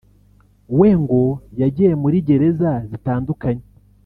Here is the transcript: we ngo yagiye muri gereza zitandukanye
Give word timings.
we 0.77 0.89
ngo 1.01 1.21
yagiye 1.61 1.91
muri 2.01 2.17
gereza 2.27 2.71
zitandukanye 2.89 3.63